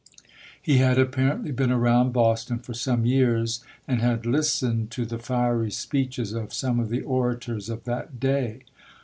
[0.59, 5.69] He had apparently been around Boston for some years and had listened to the fiery
[5.69, 8.61] speeches of some of the orators of that day.